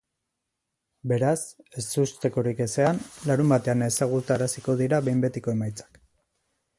[1.11, 1.41] Beraz,
[1.81, 3.01] ezustekorik ezean,
[3.33, 6.01] larunbatean ezagutaraziko dira behin betiko emaitzak.